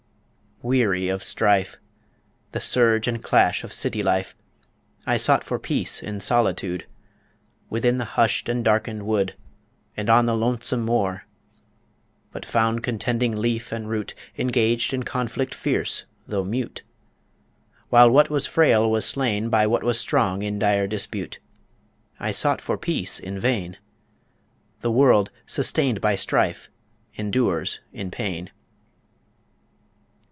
Weary 0.63 1.07
of 1.09 1.23
strife 1.23 1.77
The 2.51 2.61
surge 2.61 3.07
and 3.07 3.23
clash 3.23 3.63
of 3.63 3.73
city 3.73 4.03
life 4.03 4.35
I 5.07 5.17
sought 5.17 5.43
for 5.43 5.57
peace 5.57 6.03
in 6.03 6.19
solitude, 6.19 6.85
Within 7.71 7.97
the 7.97 8.05
hushed 8.05 8.47
and 8.47 8.63
darkened 8.63 9.07
wood 9.07 9.35
And 9.97 10.07
on 10.07 10.27
the 10.27 10.35
lonesome 10.35 10.83
moor 10.83 11.25
But 12.31 12.45
found 12.45 12.83
contending 12.83 13.35
leaf 13.35 13.71
and 13.71 13.89
root 13.89 14.13
Engaged 14.37 14.93
in 14.93 15.01
conflict 15.01 15.55
fierce 15.55 16.05
though 16.27 16.43
mute, 16.45 16.83
While 17.89 18.11
what 18.11 18.29
was 18.29 18.45
frail 18.45 18.91
was 18.91 19.03
slain 19.03 19.49
By 19.49 19.65
what 19.65 19.81
was 19.83 19.99
strong 19.99 20.43
in 20.43 20.59
dire 20.59 20.85
dispute 20.85 21.39
I 22.19 22.29
sought 22.29 22.61
for 22.61 22.77
peace 22.77 23.17
in 23.17 23.39
vain! 23.39 23.77
The 24.81 24.91
world, 24.91 25.31
sustained 25.47 26.01
by 26.01 26.15
strife, 26.15 26.69
endures 27.15 27.79
in 27.91 28.11
pain. 28.11 28.51